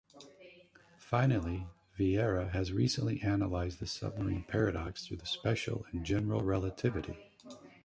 Finally, 0.97 1.67
Vieira 1.95 2.49
has 2.51 2.73
recently 2.73 3.21
analyzed 3.21 3.79
the 3.79 3.85
submarine 3.85 4.43
paradox 4.43 5.05
through 5.05 5.17
the 5.17 5.27
special 5.27 5.85
and 5.91 6.03
general 6.03 6.41
relativity. 6.41 7.29